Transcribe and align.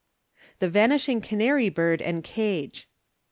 The 0.57 0.67
Vanishing 0.67 1.21
Canary 1.21 1.69
Bird 1.69 2.01
and 2.01 2.23
Cage. 2.23 2.89